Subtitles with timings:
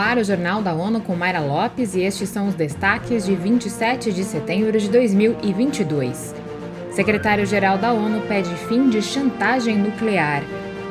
[0.00, 4.12] ar o Jornal da ONU com Mayra Lopes e estes são os destaques de 27
[4.12, 6.34] de setembro de 2022.
[6.90, 10.42] Secretário-geral da ONU pede fim de chantagem nuclear.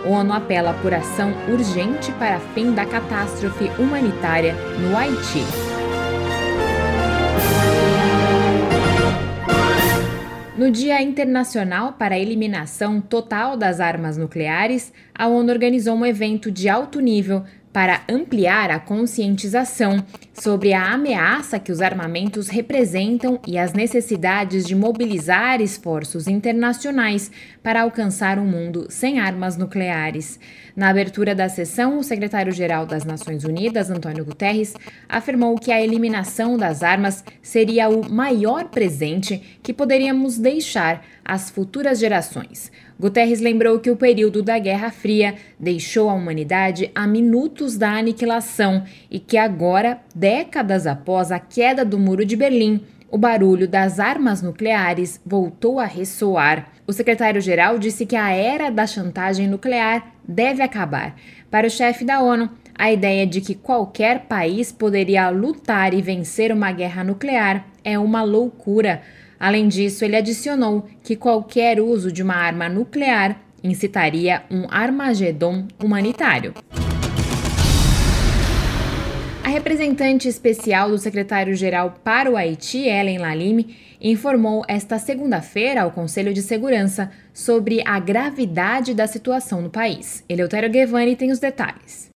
[0.05, 5.43] ONU apela por ação urgente para fim da catástrofe humanitária no Haiti.
[10.59, 16.51] No Dia Internacional para a Eliminação Total das Armas Nucleares, a ONU organizou um evento
[16.51, 23.57] de alto nível para ampliar a conscientização sobre a ameaça que os armamentos representam e
[23.57, 30.39] as necessidades de mobilizar esforços internacionais para alcançar um mundo sem armas nucleares.
[30.75, 34.73] Na abertura da sessão, o secretário-geral das Nações Unidas, Antônio Guterres,
[35.07, 41.99] afirmou que a eliminação das armas seria o maior presente que poderíamos deixar às futuras
[41.99, 42.71] gerações.
[42.99, 48.83] Guterres lembrou que o período da Guerra Fria deixou a humanidade a minutos da aniquilação
[49.11, 54.41] e que agora, décadas após a queda do Muro de Berlim, o barulho das armas
[54.41, 56.69] nucleares voltou a ressoar.
[56.87, 61.15] O secretário-geral disse que a era da chantagem nuclear deve acabar.
[61.51, 66.51] Para o chefe da ONU, a ideia de que qualquer país poderia lutar e vencer
[66.51, 69.01] uma guerra nuclear é uma loucura.
[69.39, 76.53] Além disso, ele adicionou que qualquer uso de uma arma nuclear incitaria um Armagedon humanitário.
[79.49, 86.31] A representante especial do secretário-geral para o Haiti, Ellen Lalime, informou esta segunda-feira ao Conselho
[86.31, 90.23] de Segurança sobre a gravidade da situação no país.
[90.29, 92.11] Eleutério Guevani tem os detalhes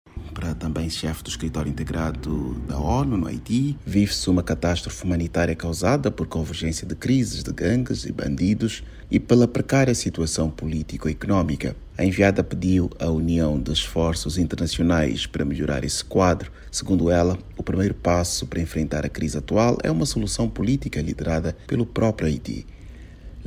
[0.60, 6.28] também chefe do escritório integrado da ONU no Haiti, vive-se uma catástrofe humanitária causada por
[6.28, 11.76] convergência de crises de gangues e bandidos e pela precária situação político-econômica.
[11.98, 16.52] A enviada pediu a união de esforços internacionais para melhorar esse quadro.
[16.70, 21.56] Segundo ela, o primeiro passo para enfrentar a crise atual é uma solução política liderada
[21.66, 22.68] pelo próprio Haiti.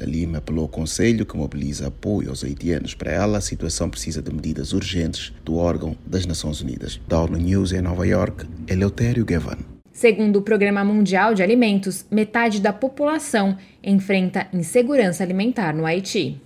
[0.04, 2.94] Lima apelou ao Conselho que mobiliza apoio aos haitianos.
[2.94, 7.00] Para ela, a situação precisa de medidas urgentes do órgão das Nações Unidas.
[7.08, 9.58] Da ONU News em Nova York, Eleutério Gavan.
[9.92, 16.40] Segundo o Programa Mundial de Alimentos, metade da população enfrenta insegurança alimentar no Haiti.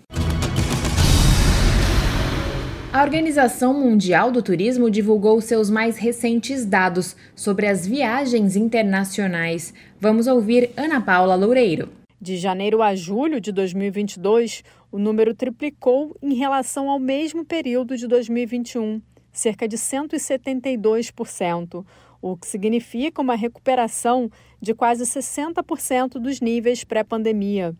[2.96, 9.74] A Organização Mundial do Turismo divulgou seus mais recentes dados sobre as viagens internacionais.
[10.00, 11.90] Vamos ouvir Ana Paula Loureiro.
[12.26, 18.08] De janeiro a julho de 2022, o número triplicou em relação ao mesmo período de
[18.08, 19.00] 2021,
[19.32, 21.86] cerca de 172%,
[22.20, 24.28] o que significa uma recuperação
[24.60, 27.76] de quase 60% dos níveis pré-pandemia.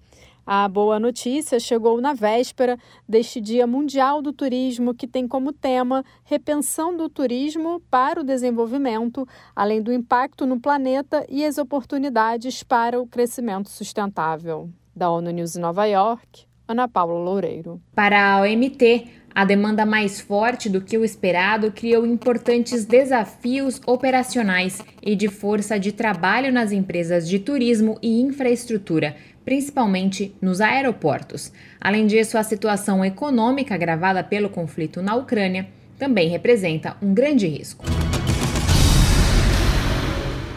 [0.46, 6.04] A boa notícia chegou na véspera deste Dia Mundial do Turismo, que tem como tema
[6.22, 13.00] repensão do turismo para o desenvolvimento, além do impacto no planeta e as oportunidades para
[13.00, 14.70] o crescimento sustentável.
[14.94, 17.82] Da ONU News em Nova York, Ana Paula Loureiro.
[17.92, 24.82] Para a OMT, a demanda mais forte do que o esperado criou importantes desafios operacionais
[25.02, 29.14] e de força de trabalho nas empresas de turismo e infraestrutura,
[29.44, 31.52] principalmente nos aeroportos.
[31.78, 35.68] Além disso, a situação econômica agravada pelo conflito na Ucrânia
[35.98, 37.84] também representa um grande risco.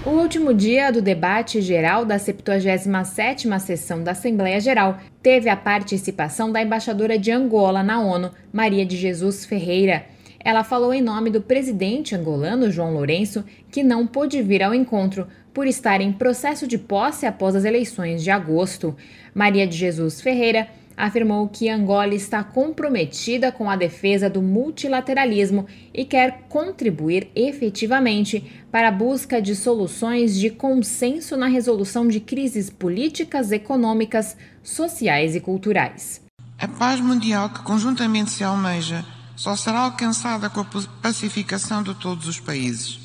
[0.05, 6.53] O último dia do debate geral da 77ª sessão da Assembleia Geral teve a participação
[6.53, 10.05] da embaixadora de Angola na ONU, Maria de Jesus Ferreira.
[10.39, 15.27] Ela falou em nome do presidente angolano João Lourenço, que não pôde vir ao encontro
[15.53, 18.95] por estar em processo de posse após as eleições de agosto.
[19.35, 26.03] Maria de Jesus Ferreira afirmou que Angola está comprometida com a defesa do multilateralismo e
[26.03, 33.49] quer contribuir efetivamente para a busca de soluções de consenso na resolução de crises políticas,
[33.53, 36.21] econômicas, sociais e culturais.
[36.59, 39.05] A paz mundial que conjuntamente se almeja
[39.37, 40.67] só será alcançada com a
[41.01, 42.99] pacificação de todos os países.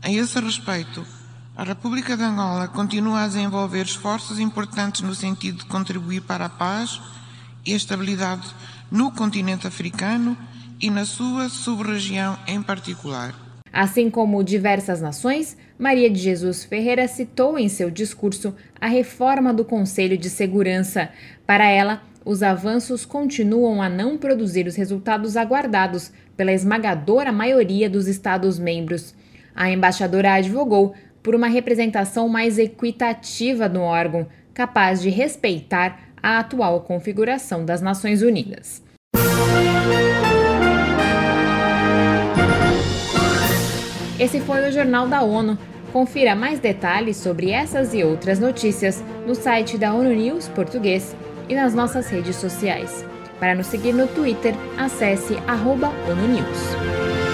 [0.00, 1.04] A esse respeito,
[1.56, 6.50] a República de Angola continua a desenvolver esforços importantes no sentido de contribuir para a
[6.50, 7.00] paz
[7.64, 8.46] e a estabilidade
[8.90, 10.36] no continente africano
[10.78, 13.34] e na sua sub-região em particular.
[13.72, 19.64] Assim como diversas nações, Maria de Jesus Ferreira citou em seu discurso a reforma do
[19.64, 21.08] Conselho de Segurança.
[21.46, 28.08] Para ela, os avanços continuam a não produzir os resultados aguardados pela esmagadora maioria dos
[28.08, 29.14] Estados-membros.
[29.54, 30.94] A embaixadora advogou
[31.26, 38.22] por uma representação mais equitativa no órgão, capaz de respeitar a atual configuração das Nações
[38.22, 38.80] Unidas.
[44.20, 45.58] Esse foi o Jornal da ONU.
[45.92, 51.16] Confira mais detalhes sobre essas e outras notícias no site da ONU News Português
[51.48, 53.04] e nas nossas redes sociais.
[53.40, 57.25] Para nos seguir no Twitter, acesse arroba ONU News.